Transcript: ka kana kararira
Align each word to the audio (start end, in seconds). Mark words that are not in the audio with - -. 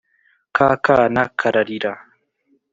ka 0.55 0.67
kana 0.85 1.23
kararira 1.39 1.91